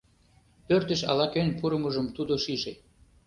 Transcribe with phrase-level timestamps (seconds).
[0.67, 2.73] Пӧртыш ала-кӧн пурымыжым тудо шиже.